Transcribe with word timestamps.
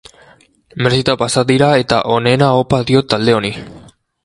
Merezita 0.85 1.15
pasa 1.23 1.43
dira 1.51 1.67
eta 1.83 2.01
onena 2.15 2.49
opa 2.63 2.83
diot 2.91 3.13
talde 3.15 3.39
honi. 3.39 3.55